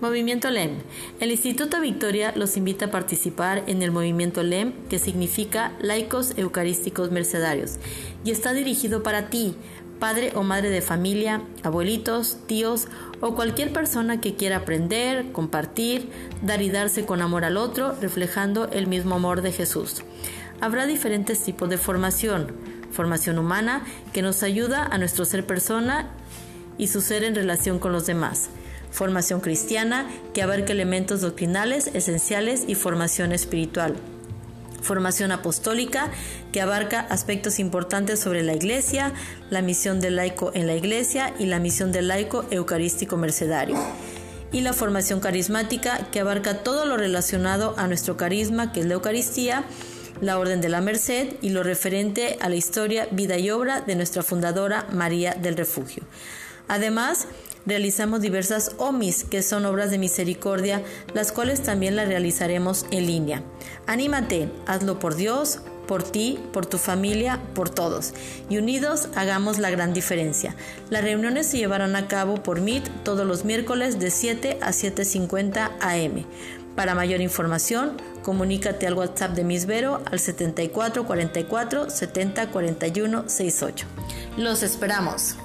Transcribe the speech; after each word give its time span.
Movimiento 0.00 0.50
LEM. 0.50 0.78
El 1.20 1.30
Instituto 1.30 1.80
Victoria 1.80 2.32
los 2.34 2.56
invita 2.56 2.86
a 2.86 2.90
participar 2.90 3.62
en 3.68 3.80
el 3.80 3.92
movimiento 3.92 4.42
LEM, 4.42 4.72
que 4.88 4.98
significa 4.98 5.72
Laicos 5.80 6.34
Eucarísticos 6.36 7.12
Mercedarios, 7.12 7.76
y 8.24 8.32
está 8.32 8.52
dirigido 8.52 9.04
para 9.04 9.30
ti, 9.30 9.54
padre 10.00 10.32
o 10.34 10.42
madre 10.42 10.70
de 10.70 10.82
familia, 10.82 11.42
abuelitos, 11.62 12.38
tíos 12.46 12.88
o 13.20 13.34
cualquier 13.36 13.72
persona 13.72 14.20
que 14.20 14.34
quiera 14.34 14.58
aprender, 14.58 15.30
compartir, 15.30 16.10
dar 16.42 16.60
y 16.60 16.70
darse 16.70 17.06
con 17.06 17.22
amor 17.22 17.44
al 17.44 17.56
otro, 17.56 17.94
reflejando 18.00 18.68
el 18.72 18.88
mismo 18.88 19.14
amor 19.14 19.42
de 19.42 19.52
Jesús. 19.52 20.02
Habrá 20.60 20.86
diferentes 20.86 21.40
tipos 21.40 21.68
de 21.70 21.78
formación. 21.78 22.52
Formación 22.90 23.38
humana, 23.38 23.84
que 24.12 24.22
nos 24.22 24.42
ayuda 24.42 24.84
a 24.84 24.98
nuestro 24.98 25.24
ser 25.24 25.46
persona 25.46 26.10
y 26.78 26.88
su 26.88 27.00
ser 27.00 27.24
en 27.24 27.34
relación 27.34 27.78
con 27.78 27.92
los 27.92 28.06
demás 28.06 28.50
formación 28.94 29.40
cristiana 29.40 30.06
que 30.32 30.42
abarca 30.42 30.72
elementos 30.72 31.20
doctrinales 31.20 31.90
esenciales 31.94 32.62
y 32.68 32.76
formación 32.76 33.32
espiritual. 33.32 33.96
Formación 34.82 35.32
apostólica 35.32 36.12
que 36.52 36.60
abarca 36.60 37.00
aspectos 37.00 37.58
importantes 37.58 38.20
sobre 38.20 38.44
la 38.44 38.54
Iglesia, 38.54 39.12
la 39.50 39.62
misión 39.62 39.98
del 39.98 40.14
laico 40.14 40.52
en 40.54 40.68
la 40.68 40.76
Iglesia 40.76 41.34
y 41.40 41.46
la 41.46 41.58
misión 41.58 41.90
del 41.90 42.06
laico 42.06 42.44
eucarístico 42.50 43.16
mercedario. 43.16 43.76
Y 44.52 44.60
la 44.60 44.72
formación 44.72 45.18
carismática 45.18 46.06
que 46.12 46.20
abarca 46.20 46.62
todo 46.62 46.84
lo 46.86 46.96
relacionado 46.96 47.74
a 47.76 47.88
nuestro 47.88 48.16
carisma, 48.16 48.70
que 48.70 48.80
es 48.80 48.86
la 48.86 48.94
Eucaristía, 48.94 49.64
la 50.20 50.38
Orden 50.38 50.60
de 50.60 50.68
la 50.68 50.80
Merced 50.80 51.34
y 51.42 51.48
lo 51.48 51.64
referente 51.64 52.38
a 52.40 52.48
la 52.48 52.54
historia, 52.54 53.08
vida 53.10 53.36
y 53.38 53.50
obra 53.50 53.80
de 53.80 53.96
nuestra 53.96 54.22
fundadora 54.22 54.86
María 54.92 55.34
del 55.34 55.56
Refugio. 55.56 56.04
Además, 56.68 57.26
realizamos 57.66 58.20
diversas 58.20 58.72
OMIs, 58.78 59.24
que 59.24 59.42
son 59.42 59.64
obras 59.64 59.90
de 59.90 59.98
misericordia, 59.98 60.82
las 61.14 61.32
cuales 61.32 61.62
también 61.62 61.96
las 61.96 62.08
realizaremos 62.08 62.86
en 62.90 63.06
línea. 63.06 63.42
Anímate, 63.86 64.50
hazlo 64.66 64.98
por 64.98 65.16
Dios, 65.16 65.60
por 65.86 66.02
ti, 66.02 66.38
por 66.52 66.66
tu 66.66 66.78
familia, 66.78 67.40
por 67.54 67.70
todos. 67.70 68.14
Y 68.48 68.58
unidos 68.58 69.08
hagamos 69.14 69.58
la 69.58 69.70
gran 69.70 69.92
diferencia. 69.92 70.56
Las 70.90 71.04
reuniones 71.04 71.46
se 71.46 71.58
llevarán 71.58 71.96
a 71.96 72.08
cabo 72.08 72.42
por 72.42 72.60
Meet 72.60 72.88
todos 73.04 73.26
los 73.26 73.44
miércoles 73.44 73.98
de 73.98 74.10
7 74.10 74.58
a 74.60 74.70
7.50 74.70 75.70
am. 75.80 76.24
Para 76.76 76.96
mayor 76.96 77.20
información, 77.20 77.96
comunícate 78.22 78.86
al 78.88 78.94
WhatsApp 78.94 79.32
de 79.32 79.44
Miss 79.44 79.66
Vero 79.66 80.02
al 80.10 80.18
74 80.18 81.06
44 81.06 81.88
70 81.88 82.50
41 82.50 83.28
68. 83.28 83.86
Los 84.36 84.64
esperamos. 84.64 85.36